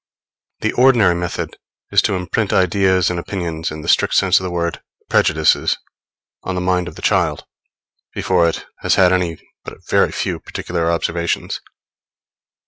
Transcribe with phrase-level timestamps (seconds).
[0.61, 1.57] The ordinary method
[1.91, 4.81] is to imprint ideas and opinions, in the strict sense of the word,
[5.11, 5.77] prejudices,
[6.41, 7.45] on the mind of the child,
[8.11, 11.61] before it has had any but a very few particular observations.